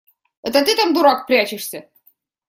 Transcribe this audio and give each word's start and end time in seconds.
Это 0.41 0.65
ты 0.65 0.75
там, 0.75 0.95
дурак, 0.95 1.27
прячешься? 1.27 1.87